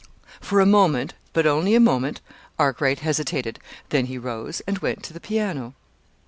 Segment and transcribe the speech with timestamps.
[0.39, 2.21] For a moment but only a moment
[2.57, 3.59] Arkwright hesitated;
[3.89, 5.75] then he rose and went to the piano.